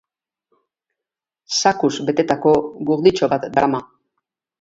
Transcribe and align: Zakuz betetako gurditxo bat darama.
Zakuz 1.57 1.91
betetako 2.07 2.53
gurditxo 2.89 3.31
bat 3.35 3.47
darama. 3.59 3.83